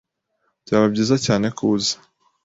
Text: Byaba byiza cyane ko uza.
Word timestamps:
Byaba 0.63 0.85
byiza 0.93 1.15
cyane 1.25 1.47
ko 1.57 1.63
uza. 1.75 1.95